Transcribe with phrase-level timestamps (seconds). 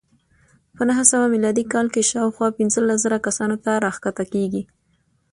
[0.75, 4.63] په نهه سوه میلادي کال کې شاوخوا پنځلس زره کسانو ته راښکته کېږي.